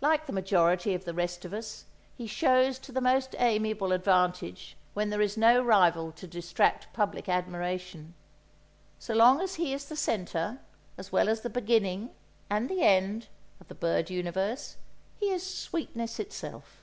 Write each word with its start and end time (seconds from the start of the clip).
Like 0.00 0.26
the 0.26 0.32
majority 0.32 0.92
of 0.92 1.04
the 1.04 1.14
rest 1.14 1.44
of 1.44 1.54
us, 1.54 1.84
he 2.16 2.26
shows 2.26 2.80
to 2.80 2.90
the 2.90 3.00
most 3.00 3.36
amiable 3.38 3.92
advantage 3.92 4.76
when 4.92 5.08
there 5.10 5.20
is 5.20 5.36
no 5.36 5.62
rival 5.62 6.10
to 6.10 6.26
distract 6.26 6.92
public 6.92 7.28
admiration. 7.28 8.14
So 8.98 9.14
long 9.14 9.40
as 9.40 9.54
he 9.54 9.72
is 9.72 9.88
the 9.88 9.94
centre, 9.94 10.58
as 10.98 11.12
well 11.12 11.28
as 11.28 11.42
the 11.42 11.48
beginning 11.48 12.10
and 12.50 12.68
the 12.68 12.80
end, 12.82 13.28
of 13.60 13.68
the 13.68 13.76
bird 13.76 14.10
universe, 14.10 14.78
he 15.20 15.30
is 15.30 15.46
sweetness 15.48 16.18
itself. 16.18 16.82